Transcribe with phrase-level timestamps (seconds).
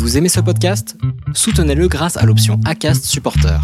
[0.00, 0.96] Vous aimez ce podcast?
[1.34, 3.60] Soutenez-le grâce à l'option ACAST Supporter.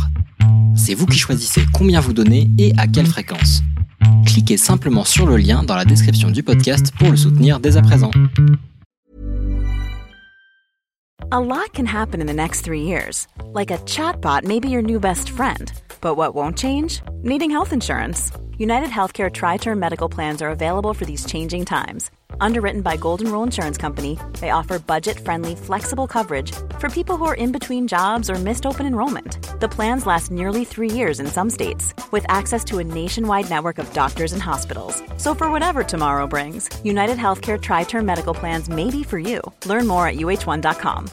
[0.76, 3.62] C'est vous qui choisissez combien vous donnez et à quelle fréquence.
[4.26, 7.82] Cliquez simplement sur le lien dans la description du podcast pour le soutenir dès à
[7.82, 8.10] présent.
[11.30, 13.26] A lot can happen in the next three years.
[13.54, 15.72] Like a chatbot may be your new best friend.
[16.02, 17.00] But what won't change?
[17.22, 18.30] Needing health insurance.
[18.58, 22.10] United Healthcare Tri Term Medical Plans are available for these changing times.
[22.40, 27.24] Underwritten by Golden Rule Insurance Company, they offer budget friendly, flexible coverage for people who
[27.24, 29.38] are in between jobs or missed open enrollment.
[29.60, 33.78] The plans last nearly three years in some states, with access to a nationwide network
[33.78, 35.02] of doctors and hospitals.
[35.16, 39.40] So, for whatever tomorrow brings, United Healthcare Tri Term Medical Plans may be for you.
[39.64, 41.10] Learn more at uh1.com.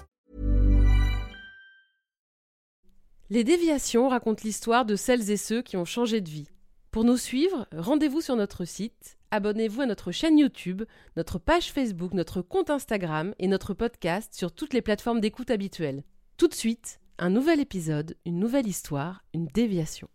[3.29, 6.47] Les déviations racontent l'histoire de celles et ceux qui ont changé de vie.
[6.93, 10.83] Pour nous suivre, rendez-vous sur notre site abonnez-vous à notre chaîne YouTube,
[11.17, 16.03] notre page Facebook, notre compte Instagram et notre podcast sur toutes les plateformes d'écoute habituelles.
[16.37, 20.07] Tout de suite, un nouvel épisode, une nouvelle histoire, une déviation.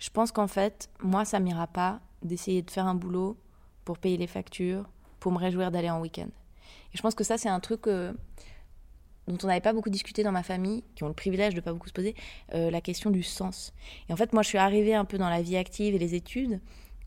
[0.00, 3.36] Je pense qu'en fait, moi, ça m'ira pas d'essayer de faire un boulot
[3.84, 6.30] pour payer les factures, pour me réjouir d'aller en week-end.
[6.92, 8.12] Et je pense que ça, c'est un truc euh,
[9.28, 11.72] dont on n'avait pas beaucoup discuté dans ma famille, qui ont le privilège de pas
[11.72, 12.14] beaucoup se poser,
[12.54, 13.72] euh, la question du sens.
[14.08, 16.14] Et en fait, moi, je suis arrivée un peu dans la vie active et les
[16.14, 16.60] études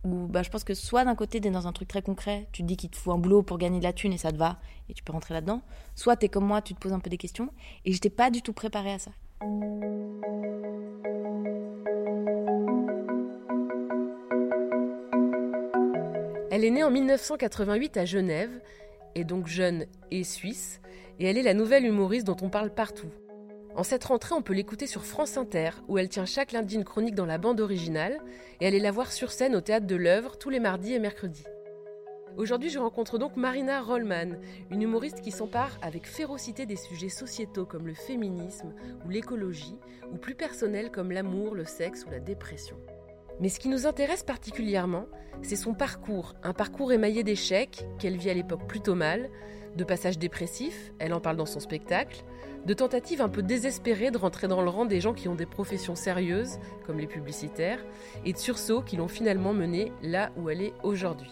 [0.04, 2.48] où bah, je pense que soit d'un côté, tu es dans un truc très concret,
[2.52, 4.32] tu te dis qu'il te faut un boulot pour gagner de la thune et ça
[4.32, 5.62] te va, et tu peux rentrer là-dedans,
[5.96, 7.50] soit tu es comme moi, tu te poses un peu des questions,
[7.86, 9.12] et j'étais pas du tout préparée à ça.
[16.52, 18.62] Elle est née en 1988 à Genève,
[19.16, 20.82] est donc jeune et suisse,
[21.20, 23.12] et elle est la nouvelle humoriste dont on parle partout.
[23.76, 26.84] En cette rentrée, on peut l'écouter sur France Inter, où elle tient chaque lundi une
[26.84, 28.20] chronique dans la bande originale,
[28.60, 31.46] et allez la voir sur scène au théâtre de l'œuvre tous les mardis et mercredis.
[32.38, 34.38] Aujourd'hui, je rencontre donc Marina Rollman,
[34.72, 38.74] une humoriste qui s'empare avec férocité des sujets sociétaux comme le féminisme
[39.06, 39.78] ou l'écologie,
[40.12, 42.78] ou plus personnels comme l'amour, le sexe ou la dépression.
[43.40, 45.06] Mais ce qui nous intéresse particulièrement,
[45.42, 49.30] c'est son parcours, un parcours émaillé d'échecs qu'elle vit à l'époque plutôt mal,
[49.76, 52.24] de passages dépressifs, elle en parle dans son spectacle,
[52.66, 55.46] de tentatives un peu désespérées de rentrer dans le rang des gens qui ont des
[55.46, 57.84] professions sérieuses, comme les publicitaires,
[58.26, 61.32] et de sursauts qui l'ont finalement menée là où elle est aujourd'hui.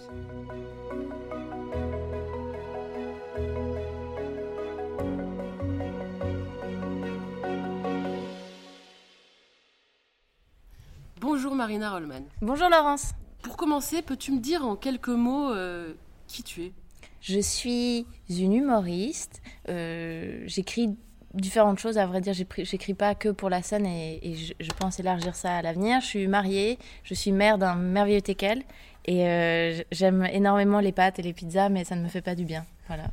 [11.19, 12.24] Bonjour Marina Rollman.
[12.42, 13.12] Bonjour Laurence.
[13.44, 15.94] Pour commencer, peux-tu me dire en quelques mots euh,
[16.28, 16.74] qui tu es?
[17.22, 19.41] Je suis une humoriste.
[19.69, 20.95] Euh, j'écris
[21.33, 21.97] différentes choses.
[21.97, 25.61] À vrai dire, j'écris pas que pour la scène et, je, pense élargir ça à
[25.61, 26.01] l'avenir.
[26.01, 28.63] Je suis mariée, je suis mère d'un merveilleux teckel
[29.06, 32.35] et euh, j'aime énormément les pâtes et les pizzas, mais ça ne me fait pas
[32.35, 32.66] du bien.
[32.88, 33.06] Voilà.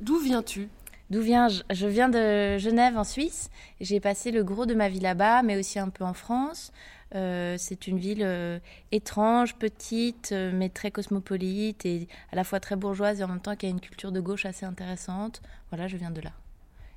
[0.00, 0.68] D'où viens-tu?
[1.10, 3.50] D'où viens je Je viens de Genève en Suisse.
[3.80, 6.72] J'ai passé le gros de ma vie là-bas, mais aussi un peu en France.
[7.14, 8.58] Euh, c'est une ville euh,
[8.90, 13.56] étrange, petite, mais très cosmopolite et à la fois très bourgeoise et en même temps
[13.56, 15.42] qui a une culture de gauche assez intéressante.
[15.70, 16.32] Voilà, je viens de là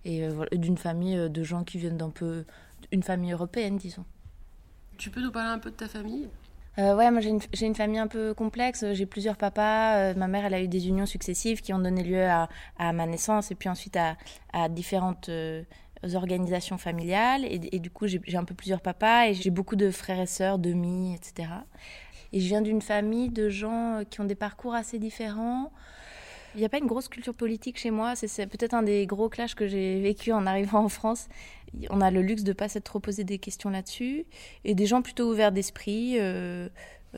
[0.06, 2.46] et euh, d'une famille euh, de gens qui viennent d'un peu
[2.92, 4.06] une famille européenne, disons.
[4.98, 6.30] Tu peux nous parler un peu de ta famille?
[6.78, 8.86] Euh, ouais, moi j'ai une, une, famille un peu complexe.
[8.94, 10.14] J'ai plusieurs papas.
[10.14, 13.06] ma mère, elle a eu des unions successives qui ont donné lieu à, à ma
[13.06, 14.18] naissance et puis ensuite à,
[14.54, 15.30] à différentes
[16.14, 17.46] organisations familiales.
[17.50, 20.60] Et, du coup, j'ai un peu plusieurs papas et j'ai beaucoup de frères et sœurs,
[20.60, 21.50] demi, etc.
[22.34, 25.72] Et je viens d'une famille de gens qui ont des parcours assez différents.
[26.56, 28.16] Il n'y a pas une grosse culture politique chez moi.
[28.16, 31.28] C'est peut-être un des gros clashs que j'ai vécu en arrivant en France.
[31.90, 34.26] On a le luxe de ne pas s'être trop posé des questions là-dessus.
[34.64, 36.70] Et des gens plutôt ouverts d'esprit, euh,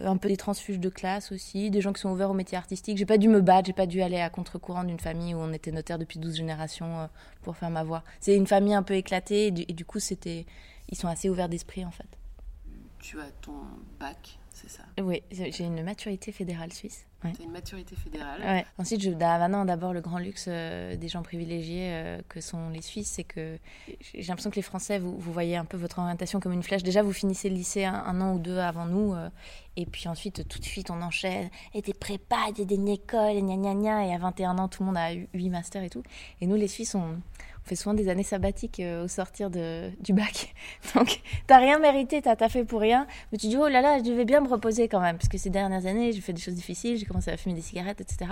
[0.02, 2.98] un peu des transfuges de classe aussi, des gens qui sont ouverts au métier artistique.
[2.98, 5.54] J'ai pas dû me battre, j'ai pas dû aller à contre-courant d'une famille où on
[5.54, 7.08] était notaire depuis 12 générations euh,
[7.44, 8.04] pour faire ma voix.
[8.20, 10.46] C'est une famille un peu éclatée et du, et du coup, c'était,
[10.90, 12.08] ils sont assez ouverts d'esprit en fait.
[13.00, 13.54] Tu as ton
[14.00, 14.84] bac, c'est ça?
[15.00, 17.06] Oui, j'ai une maturité fédérale suisse.
[17.24, 17.32] Ouais.
[17.34, 18.66] Tu as une maturité fédérale.
[18.78, 22.84] Ensuite, je, maintenant, d'abord, le grand luxe euh, des gens privilégiés euh, que sont les
[22.84, 23.58] Suisses, c'est que
[24.14, 26.84] j'ai l'impression que les Français, vous, vous, voyez un peu votre orientation comme une flèche.
[26.84, 29.30] Déjà, vous finissez le lycée un, an ou deux avant nous, euh,
[29.78, 31.50] et puis ensuite, tout de suite, on enchaîne.
[31.74, 34.06] Et des prépas, et des écoles, et gna gna gna.
[34.06, 36.04] Et à 21 ans, tout le monde a eu 8 masters et tout.
[36.42, 37.20] Et nous, les Suisses, on,
[37.68, 40.56] fait souvent des années sabbatiques au sortir de, du bac.
[40.96, 43.06] Donc, t'as rien mérité, t'as fait pour rien.
[43.32, 45.18] Mais tu dis, oh là là, je vais bien me reposer quand même.
[45.18, 48.02] Parce que ces dernières années, j'ai fait des choses difficiles, commencé à fumer des cigarettes,
[48.02, 48.32] etc.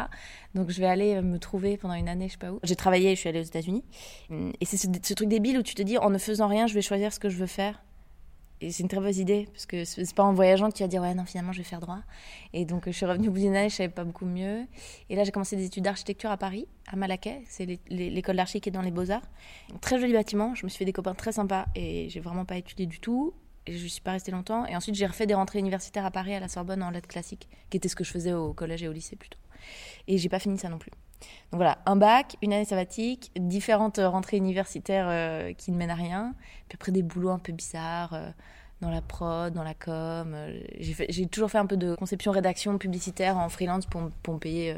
[0.53, 2.59] Donc, je vais aller me trouver pendant une année, je sais pas où.
[2.63, 3.83] J'ai travaillé, je suis allée aux États-Unis.
[4.29, 6.81] Et c'est ce, truc débile où tu te dis, en ne faisant rien, je vais
[6.81, 7.81] choisir ce que je veux faire.
[8.61, 10.87] Et c'est une très bonne idée, parce que c'est pas en voyageant que tu vas
[10.87, 11.99] dire, ouais, non, finalement, je vais faire droit.
[12.53, 14.65] Et donc, je suis revenue au bout d'une année, je savais pas beaucoup mieux.
[15.09, 17.43] Et là, j'ai commencé des études d'architecture à Paris, à Malaquais.
[17.47, 19.27] C'est l'école d'archi qui est dans les Beaux-Arts.
[19.81, 20.55] Très joli bâtiment.
[20.55, 23.33] Je me suis fait des copains très sympas et j'ai vraiment pas étudié du tout.
[23.67, 24.65] Et je suis pas restée longtemps.
[24.65, 27.47] Et ensuite, j'ai refait des rentrées universitaires à Paris, à la Sorbonne, en lettres classiques,
[27.69, 29.39] qui était ce que je faisais au collège et au lycée plutôt.
[30.07, 30.91] Et j'ai pas fini ça non plus.
[31.51, 35.95] Donc voilà, un bac, une année sabbatique, différentes rentrées universitaires euh, qui ne mènent à
[35.95, 36.35] rien,
[36.67, 38.29] puis après des boulots un peu bizarres euh,
[38.81, 40.33] dans la prod, dans la com.
[40.35, 44.75] Euh, j'ai toujours fait un peu de conception, rédaction publicitaire en freelance pour, me payer.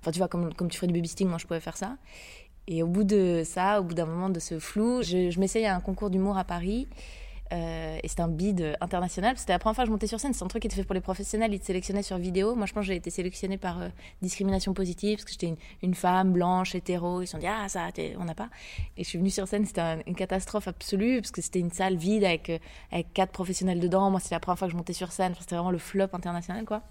[0.00, 1.96] Enfin, tu vois, comme, tu ferais du babysitting, moi je pouvais faire ça.
[2.66, 5.74] Et au bout de ça, au bout d'un moment de ce flou, je m'essaye à
[5.74, 6.86] un concours d'humour à Paris.
[7.52, 9.36] Euh, et c'était un bid international.
[9.36, 10.32] C'était la première fois que je montais sur scène.
[10.32, 11.52] C'est un truc qui était fait pour les professionnels.
[11.52, 12.54] Ils te sélectionnaient sur vidéo.
[12.54, 13.88] Moi, je pense que j'ai été sélectionnée par euh,
[14.22, 17.22] discrimination positive parce que j'étais une, femme blanche, hétéro.
[17.22, 17.88] Ils se sont dit, ah, ça,
[18.18, 18.48] on n'a pas.
[18.96, 19.64] Et je suis venue sur scène.
[19.64, 22.58] C'était une catastrophe absolue parce que c'était une salle vide avec, euh,
[22.92, 24.10] avec quatre professionnels dedans.
[24.10, 25.34] Moi, c'était la première fois que je montais sur scène.
[25.38, 26.82] c'était vraiment le flop international, quoi.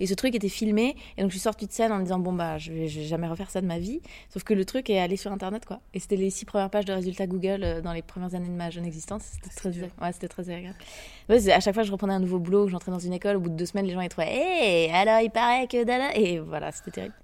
[0.00, 2.18] Et ce truc était filmé, et donc je suis sortie de scène en me disant
[2.18, 4.00] bon bah je vais, vais jamais refaire ça de ma vie.
[4.30, 5.80] Sauf que le truc est allé sur internet quoi.
[5.94, 8.54] Et c'était les six premières pages de résultats Google euh, dans les premières années de
[8.54, 9.22] ma jeune existence.
[9.22, 10.78] C'était très, ouais, c'était très agréable.
[11.28, 13.56] à chaque fois je reprenais un nouveau boulot, j'entrais dans une école, au bout de
[13.56, 17.14] deux semaines les gens étaient hé alors il paraît que dada et voilà c'était terrible.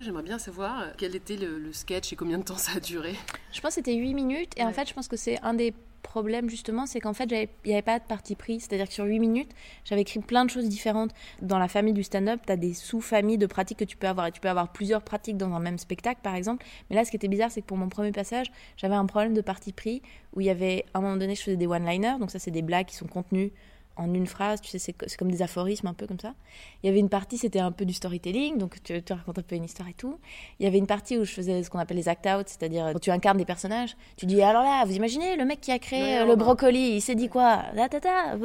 [0.00, 2.80] J'aimerais bien savoir euh, quel était le, le, sketch et combien de temps ça a
[2.80, 3.14] duré?
[3.52, 5.72] Je pense que c'était 8 minutes et en fait je pense que c'est un des
[6.14, 8.60] problème justement, c'est qu'en fait, il n'y avait pas de parti pris.
[8.60, 9.50] C'est-à-dire que sur 8 minutes,
[9.84, 11.10] j'avais écrit plein de choses différentes.
[11.42, 14.28] Dans la famille du stand-up, tu as des sous-familles de pratiques que tu peux avoir.
[14.28, 16.64] Et tu peux avoir plusieurs pratiques dans un même spectacle, par exemple.
[16.88, 18.46] Mais là, ce qui était bizarre, c'est que pour mon premier passage,
[18.76, 20.02] j'avais un problème de parti pris
[20.34, 22.18] où il y avait, à un moment donné, je faisais des one-liners.
[22.20, 23.50] Donc ça, c'est des blagues qui sont contenues
[23.96, 26.34] en une phrase, tu sais, c'est comme des aphorismes un peu comme ça.
[26.82, 29.42] Il y avait une partie, c'était un peu du storytelling, donc tu, tu, racontes un
[29.42, 30.18] peu une histoire et tout.
[30.58, 32.98] Il y avait une partie où je faisais ce qu'on appelle les act-out, c'est-à-dire quand
[32.98, 36.18] tu incarnes des personnages, tu dis alors là, vous imaginez le mec qui a créé
[36.18, 37.64] euh, le brocoli, il s'est dit quoi?
[37.74, 38.36] La tata,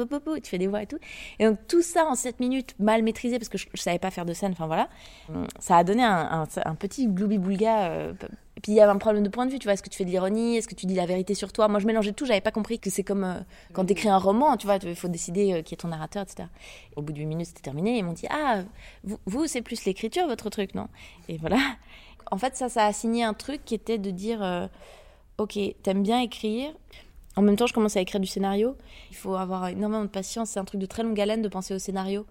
[0.42, 0.98] tu fais des voix et tout.
[1.38, 4.10] Et donc tout ça en 7 minutes, mal maîtrisé parce que je, je savais pas
[4.10, 4.88] faire de scène, enfin voilà.
[5.58, 8.12] Ça a donné un, un, petit gloubi-boulga euh,
[8.60, 9.72] et puis il y avait un problème de point de vue, tu vois.
[9.72, 10.58] Est-ce que tu fais de l'ironie?
[10.58, 11.66] Est-ce que tu dis la vérité sur toi?
[11.68, 12.26] Moi, je mélangeais tout.
[12.26, 13.40] J'avais pas compris que c'est comme euh,
[13.72, 14.76] quand tu écris un roman, tu vois.
[14.82, 16.46] Il faut décider euh, qui est ton narrateur, etc.
[16.94, 17.96] Au bout de 8 minutes, c'était terminé.
[17.96, 18.64] Ils m'ont dit Ah,
[19.24, 20.88] vous, c'est plus l'écriture, votre truc, non?
[21.30, 21.56] Et voilà.
[22.30, 24.66] En fait, ça, ça a signé un truc qui était de dire euh,
[25.38, 26.70] Ok, t'aimes bien écrire.
[27.36, 28.76] En même temps, je commence à écrire du scénario.
[29.10, 30.50] Il faut avoir énormément de patience.
[30.50, 32.26] C'est un truc de très longue haleine de penser au scénario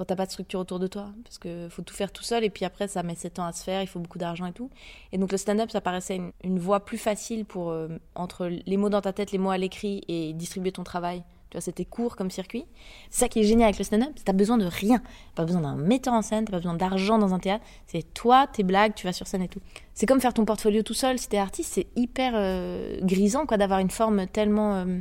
[0.00, 1.10] quand t'as pas de structure autour de toi.
[1.24, 3.52] Parce qu'il faut tout faire tout seul et puis après, ça met 7 ans à
[3.52, 4.70] se faire, il faut beaucoup d'argent et tout.
[5.12, 8.88] Et donc le stand-up, ça paraissait une, voie plus facile pour, euh, entre les mots
[8.88, 11.22] dans ta tête, les mots à l'écrit et distribuer ton travail.
[11.50, 12.64] Tu vois, c'était court comme circuit.
[13.10, 15.02] C'est ça qui est génial avec le stand-up, c'est t'as besoin de rien.
[15.34, 17.64] Pas besoin d'un metteur en scène, t'as pas besoin d'argent dans un théâtre.
[17.86, 19.60] C'est toi, tes blagues, tu vas sur scène et tout.
[19.92, 21.18] C'est comme faire ton portfolio tout seul.
[21.18, 25.00] Si t'es artiste, c'est hyper euh, grisant quoi d'avoir une forme tellement euh,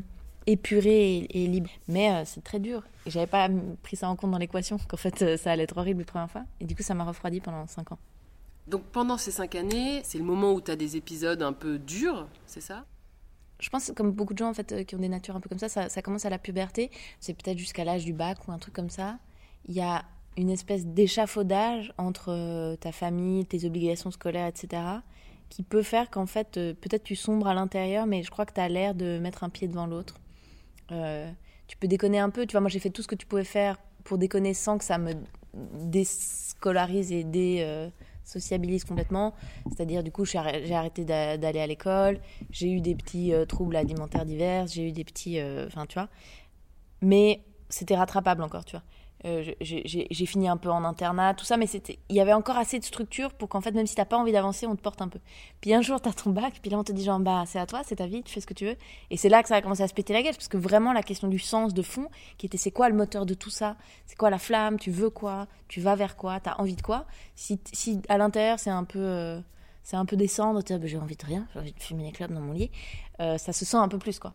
[0.49, 1.69] épurée et, libre.
[1.87, 2.83] Mais c'est très dur.
[3.05, 3.49] Et j'avais pas
[3.83, 6.31] pris ça en compte dans l'équation, qu'en fait euh, ça allait être horrible la première
[6.31, 6.43] fois.
[6.59, 7.99] Et du coup, ça m'a refroidi pendant 5 ans.
[8.67, 11.79] Donc pendant ces 5 années, c'est le moment où tu as des épisodes un peu
[11.79, 12.85] durs, c'est ça?
[13.59, 15.49] Je pense comme beaucoup de gens en fait euh, qui ont des natures un peu
[15.49, 18.59] comme ça, ça, commence à la puberté, c'est peut-être jusqu'à l'âge du bac ou un
[18.59, 19.17] truc comme ça.
[19.67, 20.05] Il y a
[20.37, 24.83] une espèce d'échafaudage entre euh, ta famille, tes obligations scolaires, etc.,
[25.49, 28.61] qui peut faire qu'en fait, peut-être tu sombres à l'intérieur, mais je crois que tu
[28.61, 30.13] as l'air de mettre un pied devant l'autre.
[30.91, 31.29] Euh,
[31.67, 32.45] tu peux déconner un peu.
[32.45, 34.83] Tu vois, moi, j'ai fait tout ce que tu pouvais faire pour déconner sans que
[34.83, 35.13] ça me
[35.53, 39.33] déscolarise et désociabilise complètement.
[39.67, 40.37] C'est-à-dire, du coup, j'ai
[40.73, 42.19] arrêté d'aller à l'école.
[42.51, 44.67] J'ai eu des petits euh, troubles alimentaires divers.
[44.67, 45.39] J'ai eu des petits.
[45.39, 46.09] Euh, enfin, tu vois.
[47.01, 48.83] Mais c'était rattrapable encore, tu vois.
[49.25, 52.79] Euh, j'ai fini un peu en internat, tout ça, mais il y avait encore assez
[52.79, 55.09] de structure pour qu'en fait, même si t'as pas envie d'avancer, on te porte un
[55.09, 55.19] peu.
[55.59, 57.65] Puis un jour, t'as ton bac, puis là, on te dit genre, bah, c'est à
[57.65, 58.77] toi, c'est ta vie, tu fais ce que tu veux.
[59.09, 60.93] Et c'est là que ça a commencé à se péter la gueule, parce que vraiment,
[60.93, 62.07] la question du sens de fond,
[62.37, 63.75] qui était c'est quoi le moteur de tout ça?
[64.05, 64.79] C'est quoi la flamme?
[64.79, 65.47] Tu veux quoi?
[65.67, 66.39] Tu vas vers quoi?
[66.39, 67.05] T'as envie de quoi?
[67.35, 68.99] Si, si à l'intérieur, c'est un peu.
[68.99, 69.41] Euh,
[69.83, 72.31] c'est un peu descendre, bah, j'ai envie de rien, j'ai envie de fumer des clubs
[72.31, 72.69] dans mon lit,
[73.21, 74.33] euh, ça se sent un peu plus, quoi.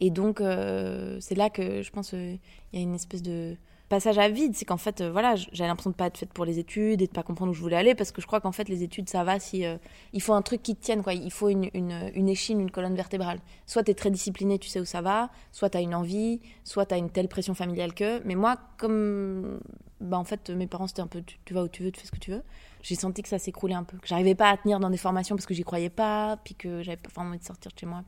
[0.00, 2.38] Et donc, euh, c'est là que je pense qu'il
[2.72, 3.56] y a une espèce de
[3.88, 4.54] passage à vide.
[4.54, 7.06] C'est qu'en fait, euh, voilà, j'avais l'impression de pas être faite pour les études et
[7.06, 9.08] de pas comprendre où je voulais aller parce que je crois qu'en fait, les études,
[9.08, 9.64] ça va si.
[9.64, 9.76] Euh,
[10.12, 11.14] il faut un truc qui tienne, quoi.
[11.14, 13.38] Il faut une, une, échine, une colonne vertébrale.
[13.66, 16.40] Soit tu es très discipliné, tu sais où ça va, soit tu as une envie,
[16.64, 18.22] soit tu as une telle pression familiale que.
[18.24, 19.60] Mais moi, comme.
[20.00, 22.06] Bah, en fait, mes parents, c'était un peu tu, vas où tu veux, tu fais
[22.06, 22.42] ce que tu veux.
[22.82, 23.96] J'ai senti que ça s'écroulait un peu.
[23.96, 26.82] Que j'arrivais pas à tenir dans des formations parce que j'y croyais pas, puis que
[26.82, 28.02] j'avais pas envie de sortir de chez moi.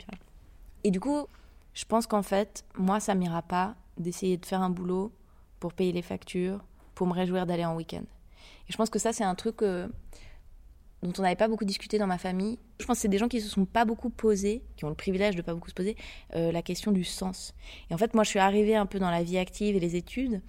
[0.85, 1.26] Et du coup,
[1.76, 5.12] je pense qu'en fait, moi, ça m'ira pas d'essayer de faire un boulot
[5.61, 6.64] pour payer les factures,
[6.95, 8.04] pour me réjouir d'aller en week-end.
[8.66, 9.61] Et je pense que ça, c'est un truc.
[9.61, 12.59] dont on n'avait pas beaucoup discuté dans ma famille.
[12.80, 14.95] Je pense que c'est des gens qui se sont pas beaucoup posés, qui ont le
[14.95, 15.97] privilège de pas beaucoup se poser,
[16.35, 17.54] euh, la question du sens.
[17.90, 19.97] Et en fait, moi, je suis arrivée un peu dans la vie active et les
[19.97, 20.40] études,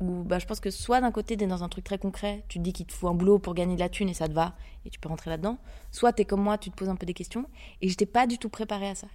[0.00, 2.44] où bah, je pense que soit d'un côté, tu es dans un truc très concret,
[2.48, 4.28] tu te dis qu'il te faut un boulot pour gagner de la thune et ça
[4.28, 5.56] te va, et tu peux rentrer là-dedans,
[5.92, 7.46] soit tu es comme moi, tu te poses un peu des questions,
[7.80, 9.06] et j'étais pas du tout préparée à ça.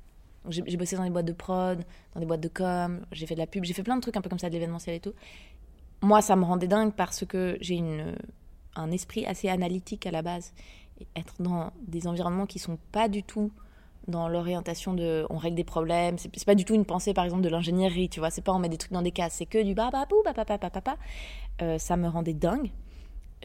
[0.48, 3.40] J'ai bossé dans des boîtes de prod, dans des boîtes de com, j'ai fait de
[3.40, 5.14] la pub, j'ai fait plein de trucs un peu comme ça, de l'événementiel et tout.
[6.02, 8.16] Moi, ça me rendait dingue parce que j'ai une
[8.76, 10.54] un esprit assez analytique à la base.
[11.16, 13.52] Être dans des environnements qui sont pas du tout
[14.08, 17.44] dans l'orientation de on règle des problèmes c'est pas du tout une pensée par exemple
[17.44, 19.62] de l'ingénierie tu vois c'est pas on met des trucs dans des cases c'est que
[19.62, 20.98] du bababou bababapapa
[21.62, 22.72] euh, ça me rendait dingue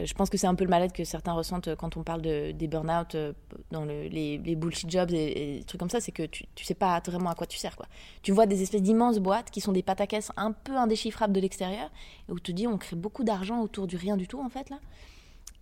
[0.03, 2.51] je pense que c'est un peu le mal-être que certains ressentent quand on parle de,
[2.51, 3.33] des burn-out euh,
[3.71, 6.65] dans le, les, les, bullshit jobs et, des trucs comme ça, c'est que tu, tu
[6.65, 7.77] sais pas vraiment à quoi tu sers.
[7.77, 7.87] Quoi.
[8.23, 11.91] Tu vois des espèces d'immenses boîtes qui sont des caisse un peu indéchiffrables de l'extérieur,
[12.29, 14.49] et où tu te dis on crée beaucoup d'argent autour du rien du tout en
[14.49, 14.81] fait là.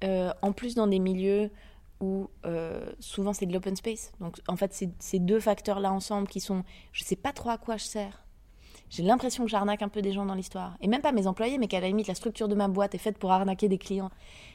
[0.04, 1.50] Euh, en plus dans des milieux
[2.00, 4.12] où euh, souvent c'est de l'open space.
[4.20, 7.58] Donc en fait, c'est ces deux facteurs-là ensemble qui sont, je sais pas trop à
[7.58, 8.24] quoi je sers.
[8.90, 10.76] J'ai l'impression que j'arnaque un peu des gens dans l'histoire.
[10.80, 12.98] Et même pas mes employés, mais qu'à la limite, la structure de ma boîte est
[12.98, 14.10] faite pour arnaquer des clients.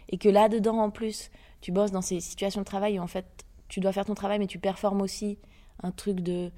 [0.10, 1.32] Et que là-dedans, en plus,
[1.62, 3.26] tu bosses dans ces situations de travail où en fait,
[3.68, 5.38] tu dois faire ton travail, mais tu performes aussi
[5.84, 6.52] un truc de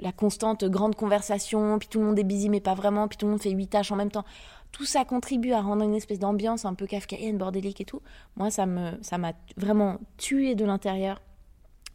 [0.00, 3.26] la constante grande conversation, puis tout le monde est busy, mais pas vraiment, puis tout
[3.26, 4.24] le monde fait huit tâches en même temps
[4.72, 8.02] tout ça contribue à rendre une espèce d'ambiance un peu kafkaïenne, bordélique et tout.
[8.36, 11.20] Moi, ça me, ça m'a vraiment tué de l'intérieur.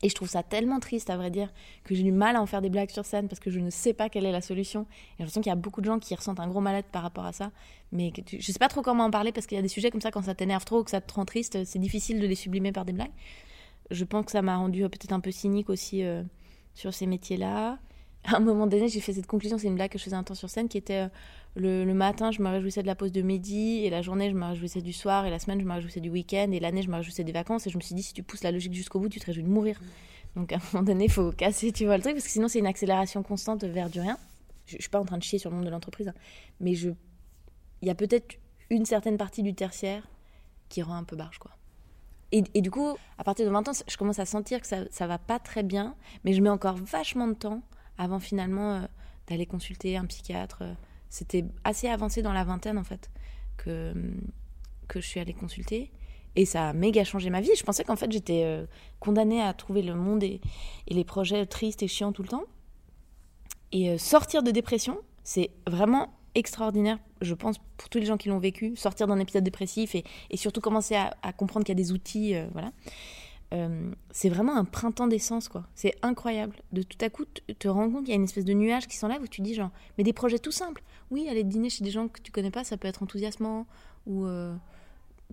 [0.04, 1.52] Et je trouve ça tellement triste, à vrai dire,
[1.84, 3.70] que j'ai du mal à en faire des blagues sur scène parce que je ne
[3.70, 4.82] sais pas quelle est la solution.
[4.82, 7.02] Et j'ai l'impression qu'il y a beaucoup de gens qui ressentent un gros mal-être par
[7.02, 7.52] rapport à ça.
[7.92, 10.02] Mais je sais pas trop comment en parler parce qu'il y a des sujets comme
[10.02, 12.36] ça, quand ça t'énerve trop ou que ça te rend triste, c'est difficile de les
[12.36, 13.12] sublimer par des blagues.
[13.90, 16.24] Je pense que ça m'a rendu peut-être un peu cynique aussi euh,
[16.74, 17.80] sur ces métiers-là.
[18.28, 20.24] À un moment donné, j'ai fait cette conclusion, c'est une blague que je faisais un
[20.24, 21.08] temps sur scène, qui était
[21.58, 24.36] euh, le, matin, je me réjouissais de la pause de midi, et la journée, je
[24.36, 26.90] me réjouissais du soir, et la semaine, je me réjouissais du week-end, et l'année, je
[26.90, 27.68] me réjouissais des vacances.
[27.68, 29.44] Et je me suis dit, si tu pousses la logique jusqu'au bout, tu te réjouis
[29.44, 29.80] de mourir.
[30.36, 32.48] Donc à un moment donné, il faut casser, tu vois, le truc, parce que sinon,
[32.48, 34.18] c'est une accélération constante vers du rien.
[34.66, 36.14] Je, ne suis pas en train de chier sur le monde de l'entreprise, hein.
[36.60, 36.90] mais je,
[37.82, 38.38] il y a peut-être
[38.70, 40.08] une certaine partie du tertiaire
[40.68, 41.52] qui rend un peu barge, quoi.
[42.32, 44.80] Et, et, du coup, à partir de 20 ans, je commence à sentir que ça,
[44.90, 47.62] ça va pas très bien, mais je mets encore vachement de temps
[47.98, 48.82] avant finalement euh,
[49.28, 50.60] d'aller consulter un psychiatre.
[50.62, 50.74] Euh,
[51.10, 53.10] c'était assez avancé dans la vingtaine en fait
[53.58, 53.94] que,
[54.88, 55.92] que je suis allée consulter.
[56.36, 57.52] Et ça a méga changé ma vie.
[57.58, 58.66] Je pensais qu'en fait j'étais euh,
[59.00, 60.42] condamnée à trouver le monde et,
[60.88, 62.44] les projets tristes et chiants tout le temps.
[63.72, 68.28] Et euh, sortir de dépression, c'est vraiment extraordinaire, je pense, pour tous les gens qui
[68.28, 68.76] l'ont vécu.
[68.76, 70.04] Sortir d'un épisode dépressif et,
[70.36, 72.36] surtout commencer à, à comprendre qu'il y a des outils.
[72.36, 72.72] Euh, voilà.
[73.54, 75.66] Euh, c'est vraiment un printemps d'essence, quoi.
[75.76, 76.56] C'est incroyable.
[76.72, 78.98] De tout à coup, te rends compte qu'il y a une espèce de nuage qui
[78.98, 80.84] s'enlève où tu dis genre, mais des projets tout simples.
[81.12, 83.68] Oui, aller dîner chez des gens que tu connais pas, ça peut être enthousiasmant.
[84.08, 84.54] Ou euh,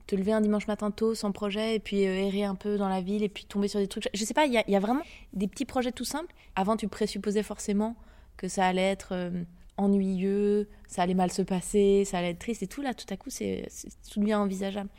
[0.06, 2.88] te lever un dimanche matin tôt sans projet et puis euh, errer un peu dans
[2.88, 4.08] la ville et puis tomber sur des trucs.
[4.12, 5.02] Je sais pas, il y, y, a vraiment
[5.32, 6.34] des petits projets tout simples.
[6.54, 7.96] Avant, tu présupposais forcément
[8.36, 9.30] que ça allait être
[9.76, 12.82] ennuyeux, ça allait mal se passer, ça allait être triste et tout.
[12.82, 13.68] Là, tout à coup, c'est
[14.10, 14.90] tout devient envisageable.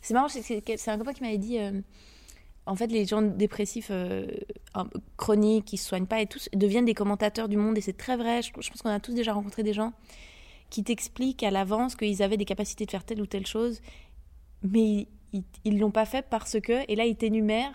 [0.00, 1.58] C'est marrant, c'est un copain qui m'avait dit
[2.66, 4.26] en fait, les gens dépressifs euh,
[5.16, 7.76] chroniques, qui se soignent pas et tous deviennent des commentateurs du monde.
[7.78, 8.42] Et c'est très vrai.
[8.42, 9.92] Je, pense qu'on a tous déjà rencontré des gens
[10.68, 13.80] qui t'expliquent à l'avance qu'ils avaient des capacités de faire telle ou telle chose,
[14.62, 15.08] mais
[15.64, 16.84] ils l'ont pas fait parce que.
[16.88, 17.74] Et là, ils t'énumèrent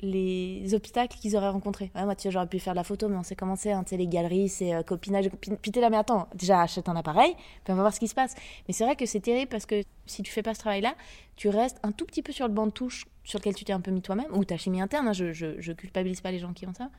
[0.00, 1.90] les obstacles qu'ils auraient rencontrés.
[1.94, 4.06] moi, tu j'aurais pu faire de la photo, mais on sait comment c'est, hein, les
[4.06, 5.28] galeries, c'est euh, copinage.
[5.62, 8.14] T'es là, mais attends, déjà achète un appareil, puis on va voir ce qui se
[8.14, 8.34] passe.
[8.66, 10.94] Mais c'est vrai que c'est terrible parce que si tu fais pas ce travail-là,
[11.36, 13.74] tu restes un tout petit peu sur le banc de touche sur lequel tu t'es
[13.74, 16.54] un peu mis toi-même, ou ta chimie interne, hein, je, je, culpabilise pas les gens
[16.54, 16.90] qui ont ça,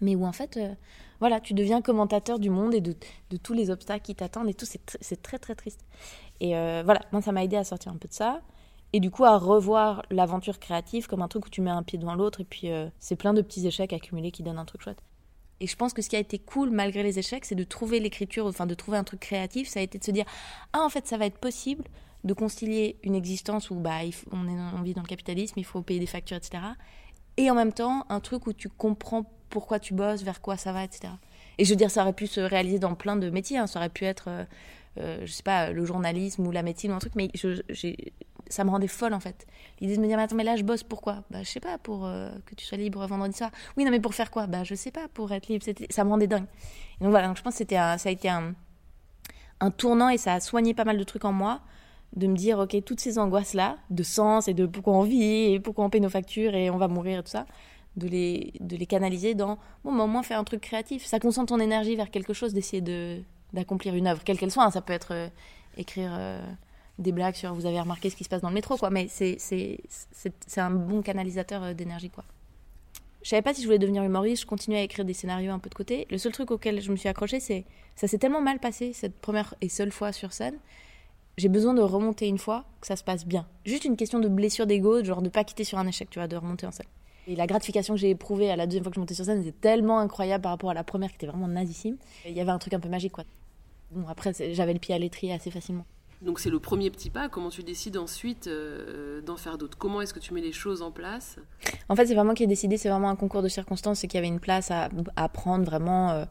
[0.00, 0.72] mais où en fait, euh,
[1.18, 2.94] voilà, tu deviens commentateur du monde et de,
[3.30, 5.84] de tous les obstacles qui t'attendent et tout, c'est très très triste.
[6.38, 8.40] Et euh, voilà, moi ça m'a aidé à sortir un peu de ça
[8.92, 11.98] et du coup à revoir l'aventure créative comme un truc où tu mets un pied
[11.98, 14.82] devant l'autre et puis euh, c'est plein de petits échecs accumulés qui donnent un truc
[14.82, 15.02] chouette.
[15.58, 17.98] Et je pense que ce qui a été cool malgré les échecs, c'est de trouver
[17.98, 19.68] l'écriture, enfin de trouver un truc créatif.
[19.68, 20.24] Ça a été de se dire
[20.72, 21.84] ah en fait ça va être possible
[22.24, 24.00] de concilier une existence où bah
[24.30, 26.62] on, est, on vit dans le capitalisme, il faut payer des factures, etc.
[27.36, 30.72] Et en même temps un truc où tu comprends pourquoi tu bosses, vers quoi ça
[30.72, 31.12] va, etc.
[31.58, 33.58] Et je veux dire ça aurait pu se réaliser dans plein de métiers.
[33.58, 33.66] Hein.
[33.66, 34.44] Ça aurait pu être euh,
[34.98, 37.30] euh, je sais pas, le journalisme ou la médecine ou un truc, mais
[38.48, 39.46] ça me rendait folle en fait.
[39.80, 41.24] L'idée de me dire, mais attends, mais là je bosse pourquoi?
[41.30, 43.50] Bah je sais pas, pour euh, que tu sois libre vendredi soir.
[43.76, 44.46] Oui, non, mais pour faire quoi?
[44.46, 45.64] Bah je sais pas, pour être libre.
[45.90, 46.46] Ça me rendait dingue.
[47.00, 48.54] donc voilà, donc je pense que c'était ça a été un,
[49.60, 51.62] un tournant et ça a soigné pas mal de trucs en moi
[52.16, 55.60] de me dire, ok, toutes ces angoisses-là, de sens et de pourquoi on vit et
[55.60, 57.46] pourquoi on paye nos factures et on va mourir et tout ça,
[57.96, 61.04] de les, de les canaliser dans, bon, bah, au moins faire un truc créatif.
[61.06, 64.64] Ça concentre ton énergie vers quelque chose, d'essayer de, d'accomplir une œuvre, quelle qu'elle soit.
[64.64, 64.70] Hein.
[64.70, 65.28] Ça peut être euh,
[65.76, 66.40] écrire euh,
[66.98, 68.90] des blagues sur vous avez remarqué ce qui se passe dans le métro, quoi.
[68.90, 69.38] Mais c'est
[70.56, 72.24] un bon canalisateur euh, d'énergie, quoi.
[73.22, 75.60] Je savais pas si je voulais devenir humoriste, je continuais à écrire des scénarios un
[75.60, 76.08] peu de côté.
[76.10, 77.64] Le seul truc auquel je me suis accrochée, c'est
[77.94, 80.58] ça s'est tellement mal passé cette première et seule fois sur scène.
[81.38, 83.46] J'ai besoin de remonter une fois, que ça se passe bien.
[83.64, 86.28] Juste une question de blessure d'ego, genre de pas quitter sur un échec, tu vois,
[86.28, 86.86] de remonter en scène.
[87.26, 89.40] Et la gratification que j'ai éprouvée à la deuxième fois que je montais sur scène
[89.40, 91.96] était tellement incroyable par rapport à la première qui était vraiment nazissime.
[92.26, 93.24] Il y avait un truc un peu magique, quoi.
[93.92, 95.86] Bon, après, j'avais le pied à l'étrier assez facilement.
[96.20, 97.28] Donc c'est le premier petit pas.
[97.28, 99.76] Comment tu décides ensuite euh, d'en faire d'autres?
[99.76, 101.36] Comment est-ce que tu mets les choses en place?
[101.88, 102.76] En fait, c'est vraiment qui ai décidé.
[102.76, 104.00] C'est vraiment un concours de circonstances.
[104.00, 106.10] C'est qu'il y avait une place à, à prendre vraiment.
[106.10, 106.24] Euh,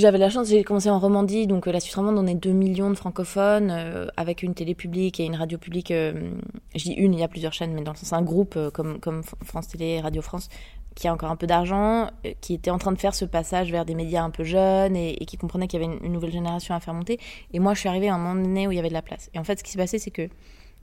[0.00, 2.50] j'avais la chance, j'ai commencé en Romandie, donc euh, la Suisse romande, on est 2
[2.50, 3.70] millions de francophones,
[4.16, 5.90] avec une télé publique et une radio publique.
[5.90, 9.00] je dis une, il y a plusieurs chaînes, mais dans le sens un groupe comme,
[9.00, 10.48] comme France Télé et Radio France,
[10.94, 13.70] qui a encore un peu d'argent, euh, qui était en train de faire ce passage
[13.70, 16.74] vers des médias un peu jeunes et, qui comprenait qu'il y avait une, nouvelle génération
[16.74, 17.18] à faire monter.
[17.52, 19.02] Et moi, je suis arrivée à un moment donné où il y avait de la
[19.02, 19.30] place.
[19.34, 20.28] Et en fait, ce qui s'est passé, c'est que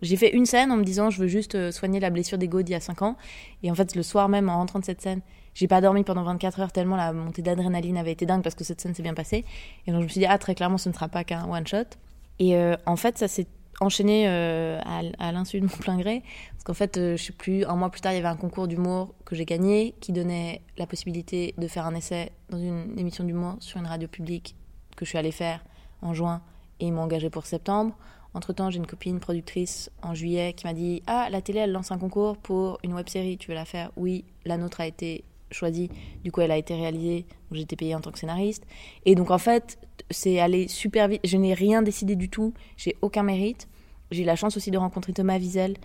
[0.01, 2.61] j'ai fait une scène en me disant, je veux juste euh, soigner la blessure d'ego
[2.61, 3.17] d'il y a 5 ans.
[3.63, 5.21] Et en fait, le soir même, en rentrant de cette scène,
[5.53, 8.63] j'ai pas dormi pendant 24 heures tellement la montée d'adrénaline avait été dingue parce que
[8.63, 9.45] cette scène s'est bien passée.
[9.85, 11.97] Et donc, je me suis dit, ah, très clairement, ce ne sera pas qu'un one-shot.
[12.39, 13.47] Et euh, en fait, ça s'est
[13.81, 14.79] enchaîné euh,
[15.19, 16.23] à, l'insu de mon plein gré.
[16.51, 18.37] Parce qu'en fait, euh, je sais plus, un mois plus tard, il y avait un
[18.37, 22.97] concours d'humour que j'ai gagné qui donnait la possibilité de faire un essai dans une
[22.97, 24.55] émission d'humour sur une radio publique
[24.95, 25.63] que je suis allée faire
[26.01, 26.41] en juin
[26.79, 27.95] et ils m'ont engagé pour septembre.
[28.33, 31.91] Entre-temps, j'ai une copine productrice en juillet qui m'a dit Ah, la télé, elle lance
[31.91, 33.91] un concours pour une web série, tu veux la faire?
[33.97, 35.89] Oui, la nôtre a été choisie,
[36.23, 38.65] du coup, elle a été réalisée, j'étais payée en tant que scénariste.
[39.05, 39.77] Et donc, en fait,
[40.09, 41.21] c'est allé super vite.
[41.23, 43.67] Je n'ai rien décidé du tout, j'ai aucun mérite.
[44.11, 45.77] J'ai eu la chance aussi de rencontrer Thomas Wiesel,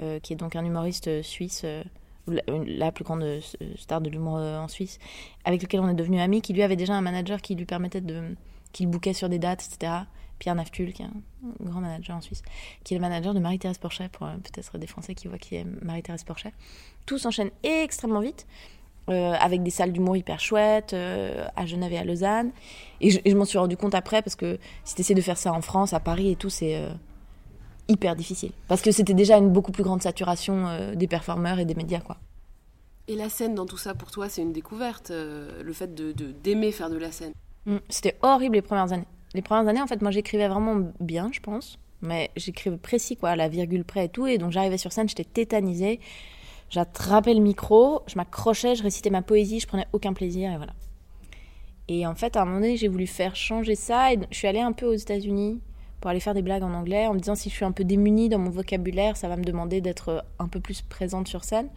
[0.00, 1.82] euh, qui est donc un humoriste euh, suisse, euh,
[2.26, 3.40] la, plus grande
[3.76, 4.98] star de l'humour en Suisse,
[5.44, 8.00] avec lequel on est devenu amis, qui lui avait déjà un manager qui lui permettait
[8.00, 8.36] de.
[8.72, 9.92] qui le bouquait sur des dates, etc.
[10.38, 11.12] Pierre Naftul, qui est un
[11.60, 12.42] grand manager en Suisse,
[12.84, 15.64] qui est le manager de Marie-Thérèse Porchet, pour peut-être des Français qui voient qui est
[15.64, 16.52] Marie-Thérèse Porchet.
[17.06, 18.46] Tout s'enchaîne extrêmement vite.
[19.08, 22.50] Avec des salles d'humour hyper chouettes, à Genève et à Lausanne.
[23.00, 25.38] Et je, je m'en suis rendu compte après, parce que si tu essaies de faire
[25.38, 26.80] ça en France, à Paris et tout, c'est
[27.88, 28.52] hyper difficile.
[28.68, 32.00] Parce que c'était déjà une beaucoup plus grande saturation euh, des performeurs et des médias,
[32.00, 32.16] quoi.
[33.08, 36.12] Et la scène dans tout ça, pour toi, c'est une découverte, euh, le fait de
[36.12, 37.32] d'aimer faire de la scène
[37.66, 39.08] mm, C'était horrible les premières années.
[39.34, 41.78] Les premières années, en fait, moi, j'écrivais vraiment bien, je pense.
[42.00, 44.26] Mais j'écrivais précis, quoi, à la virgule près et tout.
[44.26, 46.00] Et donc, j'arrivais sur scène, j'étais tétanisée.
[46.72, 50.72] J'attrapais le micro, je m'accrochais, je récitais ma poésie, je prenais aucun plaisir, et voilà.
[51.88, 54.14] Et en fait, à un moment donné, j'ai voulu faire changer ça.
[54.14, 55.60] Et je suis allée un peu aux États-Unis
[56.00, 57.84] pour aller faire des blagues en anglais en me disant si je suis un peu
[57.84, 61.44] démunie dans mon vocabulaire, ça va me demander d'être euh, un peu plus présente sur
[61.44, 61.68] scène.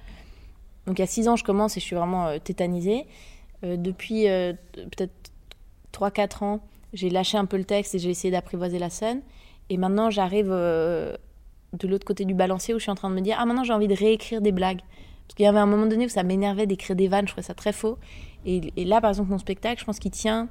[0.88, 3.06] Donc a six ans, je commence et je suis vraiment euh, tétanisée.
[3.66, 4.28] Euh, depuis
[4.76, 5.14] peut-être
[5.92, 6.62] 3-4 ans,
[6.94, 9.22] j'ai lâché un peu le texte et j'ai essayé d'apprivoiser la scène.
[9.70, 10.54] Et maintenant, j'arrive
[11.78, 13.64] de l'autre côté du balancier où je suis en train de me dire Ah, maintenant
[13.64, 14.82] j'ai envie de réécrire des blagues.
[15.28, 17.46] Parce qu'il y avait un moment donné où ça m'énervait d'écrire des vannes, je trouvais
[17.46, 17.98] ça très faux.
[18.46, 20.50] Et, là, par exemple, mon spectacle, je pense qu'il tient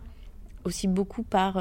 [0.64, 1.58] aussi beaucoup par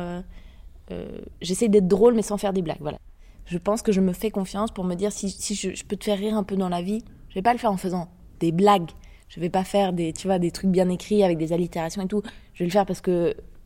[0.91, 2.81] euh, j'essaie d'être drôle mais sans faire des blagues.
[2.81, 2.97] Voilà.
[3.45, 6.05] Je pense que je me fais confiance pour me dire si, si je, peux te
[6.05, 8.51] faire rire un peu dans la vie, je vais pas le faire en faisant des
[8.51, 8.89] blagues.
[9.29, 12.07] Je vais pas faire des, tu vois, des trucs bien écrits avec des allitérations et
[12.07, 12.21] tout.
[12.53, 13.11] Je vais le faire parce que,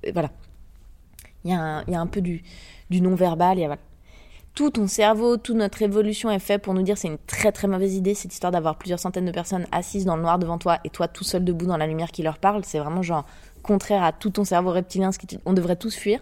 [0.05, 0.31] euh, voilà.
[1.43, 2.43] Il y, a un, il y a un peu du,
[2.89, 3.57] du non-verbal.
[3.57, 3.77] Voilà.
[4.58, 7.67] Tout ton cerveau, toute notre évolution est fait pour nous dire c'est une très très
[7.67, 10.80] mauvaise idée cette histoire d'avoir plusieurs centaines de personnes assises dans le noir devant toi
[10.84, 12.65] et toi tout seul debout dans la lumière qui leur parle.
[12.65, 13.28] C'est vraiment genre
[13.62, 16.22] contraire à tout ton cerveau reptilien, ce qui on devrait tous fuir.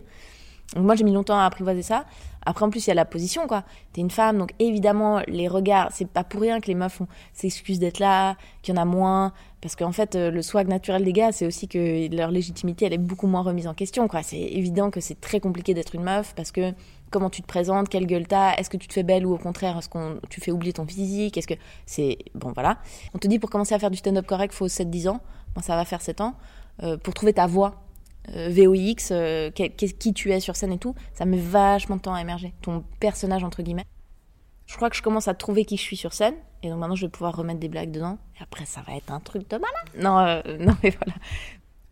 [0.75, 2.03] Donc moi j'ai mis longtemps à apprivoiser ça.
[2.45, 3.63] Après en plus il y a la position quoi.
[3.93, 7.79] T'es une femme donc évidemment les regards c'est pas pour rien que les meufs s'excusent
[7.79, 11.13] d'être là, qu'il y en a moins parce qu'en fait euh, le swag naturel des
[11.13, 14.23] gars c'est aussi que leur légitimité elle est beaucoup moins remise en question quoi.
[14.23, 16.73] C'est évident que c'est très compliqué d'être une meuf parce que
[17.15, 19.37] comment tu te présentes, quelle gueule t'as, est-ce que tu te fais belle ou au
[19.37, 21.53] contraire est-ce qu'on tu fais oublier ton physique, est-ce que
[21.85, 22.77] c'est bon voilà.
[23.13, 25.21] On te dit pour commencer à faire du stand-up correct faut 7 10 ans.
[25.55, 26.33] Moi ça va faire 7 ans.
[26.83, 27.85] Euh, pour trouver ta voix
[28.35, 32.13] euh, VOX, euh, qui tu es sur scène et tout, ça met vachement de temps
[32.13, 32.53] à émerger.
[32.61, 33.85] Ton personnage, entre guillemets.
[34.65, 36.35] Je crois que je commence à trouver qui je suis sur scène.
[36.63, 38.17] Et donc maintenant, je vais pouvoir remettre des blagues dedans.
[38.37, 39.73] Et après, ça va être un truc de malin.
[39.97, 40.17] Non,
[40.65, 41.13] non, mais voilà.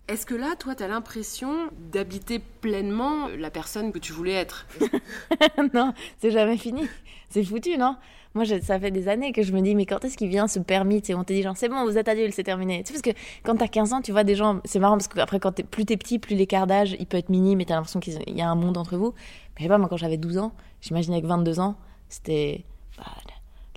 [0.09, 4.67] Est-ce que là, toi, tu as l'impression d'habiter pleinement la personne que tu voulais être
[5.73, 6.89] Non, c'est jamais fini.
[7.29, 7.95] C'est foutu, non?
[8.35, 10.59] Moi, ça fait des années que je me dis, mais quand est-ce qu'il vient ce
[10.59, 12.83] permis on te dit, genre, c'est bon, vous êtes adulte, c'est terminé.
[12.83, 13.11] Tu parce que
[13.43, 15.85] quand t'as 15 ans, tu vois des gens, c'est marrant parce que après, quand plus
[15.85, 18.49] t'es petit, plus l'écart d'âge, il peut être mini, mais t'as l'impression qu'il y a
[18.49, 19.13] un monde entre vous.
[19.55, 21.75] Mais je sais pas, moi, quand j'avais 12 ans, j'imaginais que 22 ans,
[22.09, 22.65] c'était
[22.97, 23.05] bah,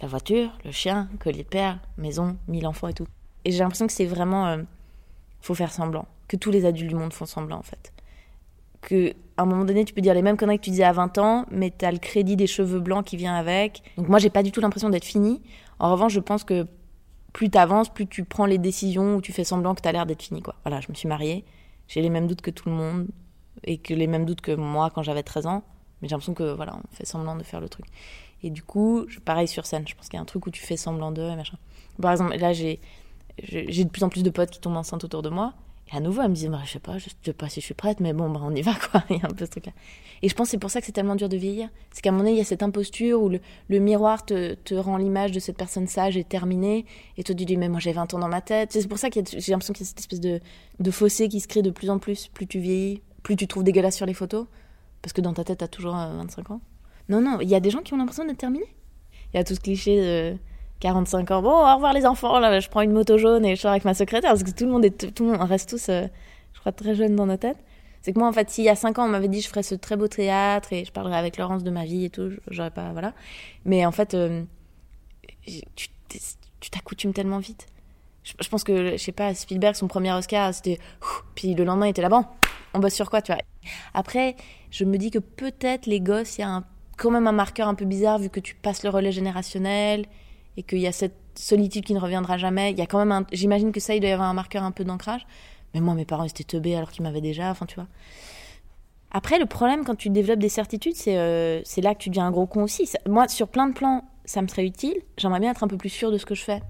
[0.03, 3.07] la voiture, le chien, collier de père, maison, mille enfants et tout.
[3.45, 4.47] Et j'ai l'impression que c'est vraiment.
[4.49, 4.63] Euh,
[5.47, 6.07] faut faire semblant.
[6.29, 7.93] Que tous les adultes du monde font semblant, en fait
[8.87, 10.93] que à un moment donné, tu peux dire les mêmes conneries que tu disais à
[10.93, 13.83] 20 ans, mais tu as le crédit des cheveux blancs qui vient avec.
[13.99, 15.43] Donc moi, j'ai pas du tout l'impression d'être fini.
[15.79, 16.67] En revanche, je pense que
[17.35, 19.93] plus tu avances, plus tu prends les décisions où tu fais semblant que tu as
[19.93, 20.41] l'air d'être fini.
[20.41, 20.55] Quoi.
[20.65, 21.45] Voilà, je me suis mariée,
[21.87, 23.09] j'ai les mêmes doutes que tout le monde,
[23.65, 25.63] et que les mêmes doutes que moi quand j'avais 13 ans,
[26.01, 27.85] mais j'ai l'impression que voilà, on fait semblant de faire le truc.
[28.43, 30.63] Et du coup, pareil sur scène, je pense qu'il y a un truc où tu
[30.63, 31.59] fais semblant de et machin.
[32.01, 32.81] Par exemple, là, j'ai
[33.43, 35.55] j'ai de plus en plus de potes qui tombent enceintes autour de moi.
[35.93, 37.65] Et à nouveau, elle me disent, bah, je sais pas, je sais pas si je
[37.65, 39.05] suis prête, mais bon, bah, on y va, quoi.
[39.09, 39.73] Il y a un peu ce truc-là.
[40.23, 41.69] Et je pense que c'est pour ça que c'est tellement dur de vieillir.
[41.93, 44.75] C'est qu'à un moment donné, il y a cette imposture où le, miroir te, te
[44.75, 46.87] rend l'image de cette personne sage et terminée.
[47.17, 48.73] Et toi, tu dis, mais moi, j'ai 20 ans dans ma tête.
[48.73, 50.41] C'est pour ça que j'ai l'impression qu'il y a cette espèce de,
[50.81, 52.29] de fossé qui se crée de plus en plus.
[52.29, 54.47] Plus tu vieillis, plus tu trouves dégueulasse sur les photos.
[55.03, 56.61] Parce que dans ta tête, t'as toujours 25 euh, ans.
[57.09, 58.75] Non, non, il y a des gens qui ont l'impression d'être terminés.
[59.33, 60.37] Il y a tout ce cliché de
[60.81, 61.43] 45 ans.
[61.43, 63.85] Bon, au revoir les enfants, là, je prends une moto jaune et je sors avec
[63.85, 64.31] ma secrétaire.
[64.31, 66.07] Parce que tout le monde, tout le monde reste tous, euh,
[66.53, 67.59] je crois, très jeunes dans nos têtes.
[68.03, 69.63] C'est que moi, en fait, s'il y a 5 ans, on m'avait dit je ferais
[69.63, 72.71] ce très beau théâtre et je parlerais avec Laurence de ma vie et tout, j'aurais
[72.71, 72.93] pas.
[72.93, 73.15] Voilà.
[73.65, 74.45] Mais en fait, euh,
[75.45, 77.67] tu t'accoutumes tellement vite.
[78.23, 80.79] Je, pense que, je sais pas, Spielberg, son premier Oscar, c'était.
[81.37, 82.25] Puis le lendemain, il était là, bon,
[82.75, 83.41] on bosse sur quoi, tu vois.
[83.95, 84.37] Après,
[84.71, 86.65] je me dis que peut-être les gosses, il y a
[86.97, 90.07] quand même un marqueur un peu bizarre vu que tu passes le relais générationnel
[90.57, 92.71] et qu'il y a cette solitude qui ne reviendra jamais.
[92.71, 93.27] Il y a quand même un...
[93.33, 95.27] J'imagine que ça, il doit y avoir un marqueur un peu d'ancrage.
[95.75, 97.51] Mais moi, mes parents, étaient teubés alors qu'ils m'avaient déjà.
[97.51, 97.89] Enfin, tu vois.
[99.11, 102.31] Après, le problème, quand tu développes des certitudes, c'est euh, là que tu deviens un
[102.31, 102.89] gros con aussi.
[103.07, 105.01] moi, sur plein de plans, ça me serait utile.
[105.17, 106.63] J'aimerais bien être un peu plus sûr de ce que je fais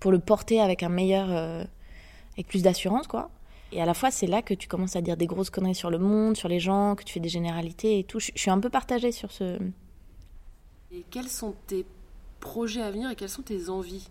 [0.00, 1.26] pour le porter avec un meilleur.
[1.30, 1.64] Euh,
[2.34, 3.30] avec plus d'assurance, quoi.
[3.72, 5.90] Et à la fois, c'est là que tu commences à dire des grosses conneries sur
[5.90, 8.20] le monde, sur les gens, que tu fais des généralités et tout.
[8.20, 9.58] Je, je suis un peu partagée sur ce.
[10.92, 11.86] Et quels sont tes
[12.42, 14.10] projets à venir et quelles sont tes envies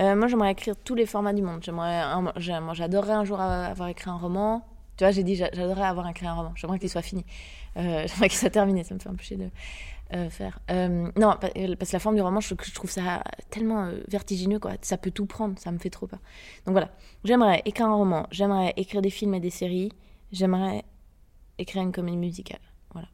[0.00, 1.60] euh, Moi, j'aimerais écrire tous les formats du monde.
[1.64, 2.04] J'aimerais,
[2.36, 4.64] j'adorerais un jour avoir écrit un roman.
[4.96, 6.52] Tu vois, j'ai dit, j'adorerais avoir écrit un roman.
[6.54, 7.24] J'aimerais qu'il soit fini.
[7.76, 8.84] Euh, j'aimerais qu'il soit terminé.
[8.84, 9.50] Ça me fait un peu chier de
[10.14, 10.60] euh, faire.
[10.68, 14.72] non, parce que la forme du roman, je, je trouve ça tellement vertigineux, quoi.
[14.82, 15.58] Ça peut tout prendre.
[15.58, 16.20] Ça me fait trop peur.
[16.66, 16.90] Donc voilà.
[17.24, 18.26] J'aimerais écrire un roman.
[18.30, 19.90] J'aimerais écrire des films et des séries.
[20.30, 20.84] J'aimerais
[21.58, 22.60] écrire une comédie musicale.
[22.92, 23.08] Voilà.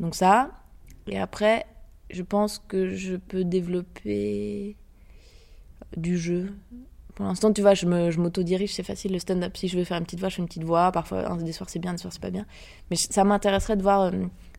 [0.00, 0.50] Donc ça.
[1.06, 1.66] Et après,
[2.12, 4.76] je pense que je peux développer
[5.96, 6.52] du jeu.
[7.14, 9.12] Pour l'instant, tu vois, je m'auto-dirige, c'est facile.
[9.12, 10.92] Le stand-up, si je veux faire une petite voix, je fais une petite voix.
[10.92, 12.46] Parfois, des soirs c'est bien, des soirs c'est pas bien.
[12.90, 14.10] Mais ça m'intéresserait de voir euh,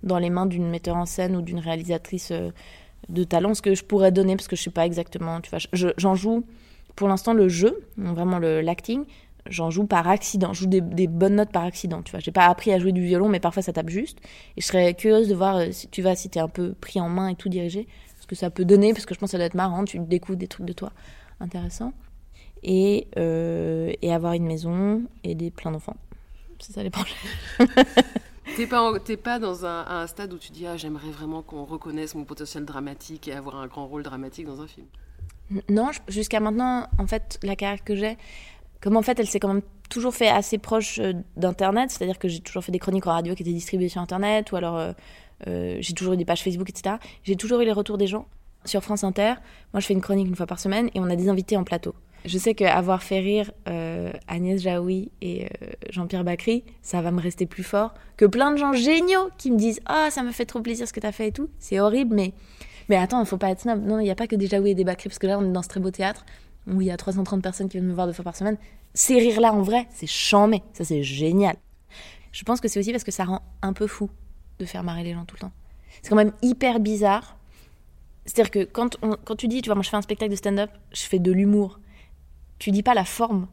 [0.04, 2.52] dans les mains d'une metteur en scène ou d'une réalisatrice euh,
[3.10, 5.42] de talent ce que je pourrais donner, parce que je sais pas exactement.
[5.42, 5.60] Tu vois,
[5.98, 6.46] j'en joue
[6.96, 9.06] pour l'instant le jeu, vraiment l'acting
[9.50, 12.20] j'en joue par accident, je joue des, bonnes notes par accident, tu vois.
[12.20, 14.20] J'ai pas appris à jouer du violon, mais parfois ça tape juste.
[14.58, 17.00] Et je serais curieuse de voir euh, si tu vas, si t'es un peu pris
[17.00, 17.88] en main et tout dirigé,
[18.20, 20.00] ce que ça peut donner, parce que je pense que ça doit être marrant, tu
[20.00, 20.92] découvres des trucs de toi
[21.40, 21.94] intéressants.
[22.66, 25.98] Et, euh, et avoir une maison et des plein d'enfants.
[26.60, 27.14] C'est ça les projets.
[28.56, 32.16] T'es pas, pas dans un, un, stade où tu dis ah j'aimerais vraiment qu'on reconnaisse
[32.16, 34.86] mon potentiel dramatique et avoir un grand rôle dramatique dans un film?
[35.70, 38.18] Non, jusqu'à maintenant, en fait, la carrière que j'ai,
[38.84, 42.28] comme en fait elle s'est quand même toujours fait assez proche euh, d'internet, c'est-à-dire que
[42.28, 44.92] j'ai toujours fait des chroniques en radio qui étaient distribuées sur internet, ou alors euh,
[45.48, 46.98] euh, j'ai toujours eu des pages Facebook, etc.
[47.24, 48.28] J'ai toujours eu les retours des gens.
[48.66, 49.36] Sur France Inter,
[49.74, 51.64] moi je fais une chronique une fois par semaine et on a des invités en
[51.64, 51.96] plateau.
[52.26, 53.52] Je sais qu'avoir fait rire
[54.30, 55.50] Agnès Jaoui et
[55.90, 59.58] Jean-Pierre Bacry, ça va me rester plus fort que plein de gens géniaux qui me
[59.58, 61.50] disent Ah, ça me fait trop plaisir ce que tu as fait et tout.
[61.60, 62.32] C'est horrible, mais,
[62.88, 63.86] mais attends, il faut pas être snob.
[63.86, 65.44] Non, il n'y a pas que des Jaoui et des Bacry, parce que là on
[65.44, 66.24] est dans ce très beau théâtre
[66.68, 68.58] où il y a 330 personnes qui viennent me voir deux fois par semaine,
[68.94, 70.62] ces rires-là, en vrai, c'est chambé.
[70.74, 71.56] Ça, c'est génial.
[72.32, 74.10] Je pense que c'est aussi parce que ça rend un peu fou
[74.60, 75.52] de faire marrer les gens tout le temps.
[76.02, 77.38] C'est quand même hyper bizarre.
[78.26, 80.72] C'est-à-dire que quand, quand tu dis, tu vois, moi je fais un spectacle de stand-up,
[80.92, 81.80] je fais de l'humour.
[82.60, 83.48] Tu dis pas la forme.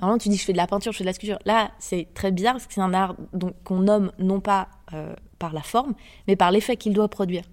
[0.00, 1.38] Normalement, tu dis je fais de la peinture, je fais de la sculpture.
[1.44, 3.16] Là, c'est très bizarre parce que c'est un art
[3.64, 5.94] qu'on nomme non pas euh, par la forme,
[6.26, 7.44] mais par l'effet qu'il doit produire.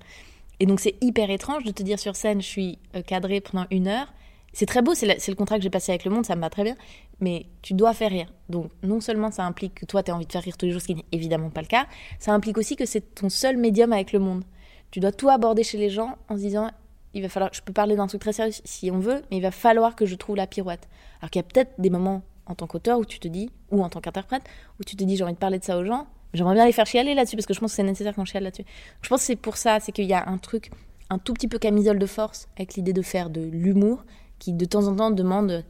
[0.60, 3.66] Et donc, c'est hyper étrange de te dire sur scène, je suis euh, cadré pendant
[3.72, 4.14] une heure,
[4.56, 6.50] c'est très beau, c'est le contrat que j'ai passé avec le monde, ça me va
[6.50, 6.78] très bien,
[7.20, 8.32] mais tu dois faire rire.
[8.48, 10.72] Donc non seulement ça implique que toi, tu as envie de faire rire tous les
[10.72, 11.88] jours, ce qui n'est évidemment pas le cas,
[12.20, 14.46] ça implique aussi que c'est ton seul médium avec le monde.
[14.92, 16.72] Tu dois tout aborder chez les gens en se disant,
[17.14, 19.42] il va falloir, je peux parler d'un truc très sérieux si on veut, mais il
[19.42, 20.88] va falloir que je trouve la pirouette.
[21.20, 23.84] Alors qu'il y a peut-être des moments en tant qu'auteur où tu te dis, ou
[23.84, 24.44] en tant qu'interprète,
[24.80, 26.72] où tu te dis j'ai envie de parler de ça aux gens, j'aimerais bien les
[26.72, 28.64] faire chialer là-dessus parce que je pense que c'est nécessaire qu'on chiale là-dessus.
[29.02, 30.72] Je pense que c'est pour ça, c'est qu'il y a un truc,
[31.10, 34.06] un tout petit peu camisole de force avec l'idée de faire de l'humour
[34.46, 35.64] qui de temps en temps demande,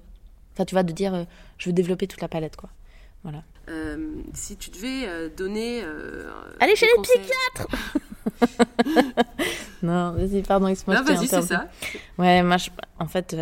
[0.53, 1.23] enfin tu vois, de dire euh,
[1.57, 2.69] je veux développer toute la palette quoi.
[3.23, 3.43] Voilà.
[3.69, 5.81] Euh, si tu devais euh, donner.
[6.59, 7.67] Allez chez les psychiatres
[9.81, 11.01] Non, vas-y, pardon, excuse-moi.
[11.01, 11.69] Non, vas-y, c'est ça.
[12.17, 13.35] Ouais, moi, je, en fait,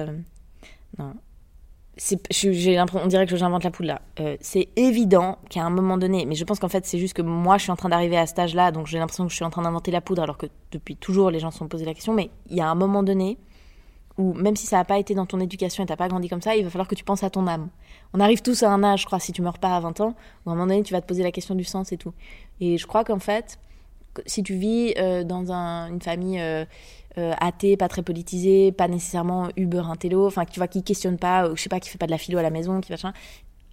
[1.00, 1.14] non.
[2.30, 4.02] j'ai on dirait que j'invente la poule là.
[4.20, 7.24] Euh, c'est évident qu'à un moment donné, mais je pense qu'en fait c'est juste que
[7.24, 9.46] moi je suis en train d'arriver à cet âge-là, donc j'ai l'impression que je suis
[9.46, 11.96] en train d'inventer la poudre, alors que depuis toujours les gens se sont posés la
[11.96, 12.14] question.
[12.14, 13.40] Mais il y a un moment donné
[14.18, 16.42] où même si ça n'a pas été dans ton éducation et t'as pas grandi comme
[16.42, 17.70] ça, il va falloir que tu penses à ton âme.
[18.14, 20.16] On arrive tous à un âge, je crois, si tu meurs pas à 20 ans,
[20.46, 22.14] où à un moment donné tu vas te poser la question du sens et tout.
[22.60, 23.60] Et je crois qu'en fait,
[24.26, 26.66] si tu vis euh, dans une famille euh,
[27.18, 31.50] euh, athée, pas très politisé, pas nécessairement Uber intello, enfin tu vois qui questionne pas,
[31.50, 33.14] ou je sais pas qui fait pas de la philo à la maison, qui machin.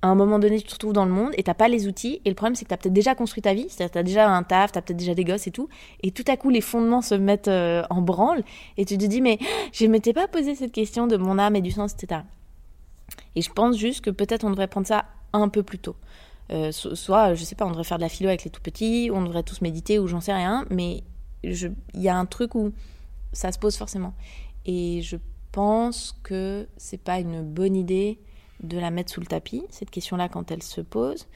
[0.03, 2.23] À un moment donné, tu te retrouves dans le monde et t'as pas les outils.
[2.25, 4.43] Et le problème, c'est que t'as peut-être déjà construit ta vie, c'est-à-dire t'as déjà un
[4.43, 5.69] taf, t'as peut-être déjà des gosses et tout.
[6.03, 8.43] Et tout à coup, les fondements se mettent euh, en branle
[8.79, 9.39] et tu te dis, mais
[9.73, 12.23] je m'étais pas posé cette question de mon âme et du sens, etc.
[13.37, 15.97] Et je pense juste que peut-être on devrait prendre ça un peu plus tôt.
[16.51, 19.11] Euh, soit, je sais pas, on devrait faire de la philo avec les tout petits,
[19.13, 21.05] on devrait tous méditer ou j'en sais rien, mais
[21.45, 22.73] il y a un truc où
[23.33, 24.15] ça se pose forcément.
[24.67, 25.17] Et je
[25.53, 28.19] pense que c'est pas une bonne idée
[28.63, 31.27] de la mettre sous le tapis, cette question-là, quand elle se pose.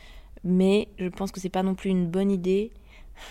[0.44, 2.70] Mais je pense que c'est pas non plus une bonne idée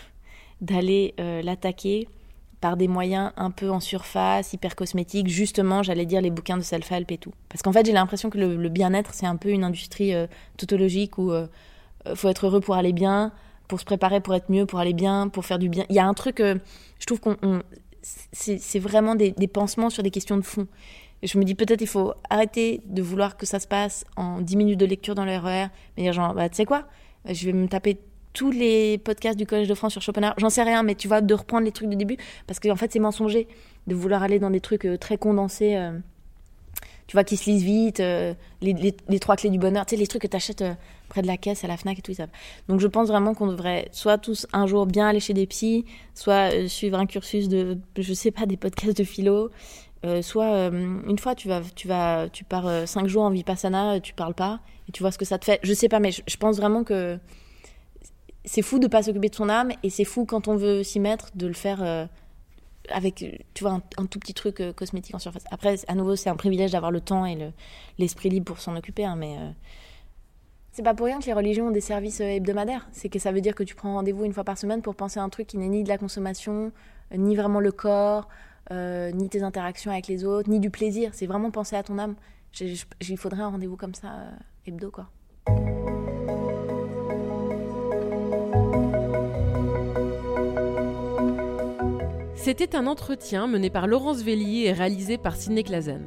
[0.62, 2.08] d'aller euh, l'attaquer
[2.60, 6.62] par des moyens un peu en surface, hyper cosmétiques, justement, j'allais dire les bouquins de
[6.62, 7.34] self-help et tout.
[7.50, 10.28] Parce qu'en fait, j'ai l'impression que le, bien-être, c'est un peu une industrie euh,
[10.58, 11.48] tautologique où euh,
[12.16, 13.34] faut être heureux pour aller bien,
[13.68, 15.86] pour se préparer pour être mieux, pour aller bien, pour faire du bien.
[15.90, 17.38] Il y a un truc, je trouve qu'on
[18.04, 20.68] c'est vraiment des, pansements sur des questions de fond.
[21.24, 24.58] Je me dis peut-être il faut arrêter de vouloir que ça se passe en 10
[24.58, 26.86] minutes de lecture dans le RER, mais dire genre, bah, tu sais quoi,
[27.26, 27.98] je vais me taper
[28.34, 31.22] tous les podcasts du Collège de France sur Schopenhauer, j'en sais rien, mais tu vois,
[31.22, 33.48] de reprendre les trucs du début, parce qu'en fait c'est mensonger
[33.88, 35.76] de vouloir aller dans des trucs euh, très condensés.
[35.76, 35.98] Euh,
[37.06, 40.08] tu vois, qui se lisent vite, euh, les, trois clés du bonheur, tu sais, les
[40.08, 40.64] trucs que tu achètes
[41.10, 42.28] près de la caisse à la FNAC et tout ça.
[42.70, 45.84] Donc je pense vraiment qu'on devrait soit tous un jour bien aller chez des psys,
[46.16, 49.52] soit suivre un cursus de, je sais pas, des podcasts de philo,
[50.22, 54.34] soit une fois tu vas, tu vas, tu pars cinq jours en vipassana, tu parles
[54.34, 55.60] pas, et tu vois ce que ça te fait.
[55.64, 57.18] Je sais pas, mais je, pense vraiment que
[58.44, 61.00] c'est fou de pas s'occuper de son âme, et c'est fou quand on veut s'y
[61.00, 62.10] mettre de le faire
[62.90, 65.46] avec, tu vois, un, tout petit truc euh, cosmétique en surface.
[65.52, 67.38] Après, à nouveau, c'est un privilège d'avoir le temps et
[67.98, 69.50] l'esprit libre pour s'en occuper, hein, mais euh,
[70.72, 72.88] c'est pas pour rien que les religions ont des services euh, hebdomadaires.
[72.92, 75.20] C'est que ça veut dire que tu prends rendez-vous une fois par semaine pour penser
[75.20, 76.72] à un truc qui n'est ni de la consommation,
[77.16, 78.28] ni vraiment le corps,
[78.72, 81.12] ni tes interactions avec les autres, ni du plaisir.
[81.14, 82.16] C'est vraiment penser à ton âme.
[82.60, 84.10] Il faudrait un rendez-vous comme ça,
[84.66, 85.10] hebdo, quoi.
[92.36, 96.06] C'était un entretien mené par Laurence Vellier et réalisé par Sidney Clazen.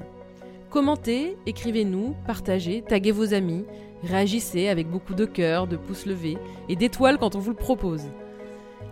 [0.68, 3.64] Commentez, écrivez-nous, partagez, taguez vos amis,
[4.02, 6.36] réagissez avec beaucoup de cœur, de pouces levés
[6.68, 8.02] et d'étoiles quand on vous le propose.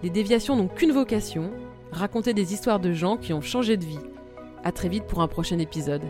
[0.02, 1.50] Les déviations n'ont qu'une vocation,
[1.96, 3.98] raconter des histoires de gens qui ont changé de vie.
[4.64, 6.02] A très vite pour un prochain épisode.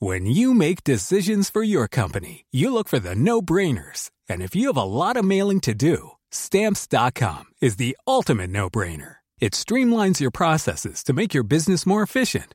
[0.00, 4.10] When you make decisions for your company, you look for the no-brainers.
[4.28, 9.16] And if you have a lot of mailing to do, stamps.com is the ultimate no-brainer.
[9.40, 12.54] It streamlines your processes to make your business more efficient,